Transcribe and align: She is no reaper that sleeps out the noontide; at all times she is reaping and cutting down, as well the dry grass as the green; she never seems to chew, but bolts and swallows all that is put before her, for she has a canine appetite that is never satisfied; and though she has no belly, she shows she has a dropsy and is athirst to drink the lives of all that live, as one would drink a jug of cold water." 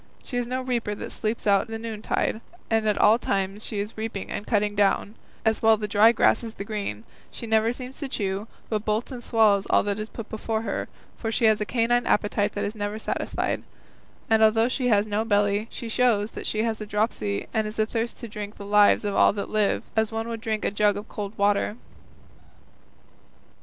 She 0.23 0.37
is 0.37 0.47
no 0.47 0.63
reaper 0.63 0.95
that 0.95 1.11
sleeps 1.11 1.45
out 1.45 1.67
the 1.67 1.77
noontide; 1.77 2.41
at 2.71 2.97
all 2.97 3.19
times 3.19 3.63
she 3.63 3.77
is 3.77 3.95
reaping 3.99 4.31
and 4.31 4.47
cutting 4.47 4.73
down, 4.73 5.13
as 5.45 5.61
well 5.61 5.77
the 5.77 5.87
dry 5.87 6.11
grass 6.11 6.43
as 6.43 6.55
the 6.55 6.63
green; 6.63 7.03
she 7.29 7.45
never 7.45 7.71
seems 7.71 7.99
to 7.99 8.07
chew, 8.09 8.47
but 8.67 8.83
bolts 8.83 9.11
and 9.11 9.23
swallows 9.23 9.67
all 9.69 9.83
that 9.83 9.99
is 9.99 10.09
put 10.09 10.27
before 10.27 10.63
her, 10.63 10.89
for 11.17 11.31
she 11.31 11.45
has 11.45 11.61
a 11.61 11.65
canine 11.65 12.07
appetite 12.07 12.53
that 12.53 12.65
is 12.65 12.73
never 12.73 12.97
satisfied; 12.97 13.61
and 14.27 14.41
though 14.41 14.67
she 14.67 14.87
has 14.87 15.05
no 15.05 15.23
belly, 15.23 15.67
she 15.69 15.87
shows 15.87 16.35
she 16.45 16.63
has 16.63 16.81
a 16.81 16.87
dropsy 16.87 17.45
and 17.53 17.67
is 17.67 17.77
athirst 17.77 18.17
to 18.17 18.27
drink 18.27 18.55
the 18.57 18.65
lives 18.65 19.05
of 19.05 19.13
all 19.15 19.31
that 19.31 19.51
live, 19.51 19.83
as 19.95 20.11
one 20.11 20.27
would 20.27 20.41
drink 20.41 20.65
a 20.65 20.71
jug 20.71 20.97
of 20.97 21.07
cold 21.07 21.37
water." 21.37 21.75